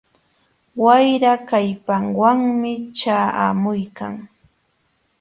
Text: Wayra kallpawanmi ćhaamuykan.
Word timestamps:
Wayra 0.83 1.33
kallpawanmi 1.49 2.71
ćhaamuykan. 2.97 4.15